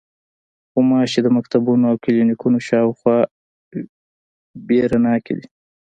[0.71, 3.17] غوماشې د مکتبونو او کلینیکونو شاوخوا
[4.67, 5.47] وېره ناکې دي.